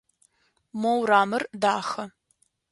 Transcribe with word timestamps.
Мо 0.79 0.91
урамыр 1.01 1.43
дахэ. 1.61 2.05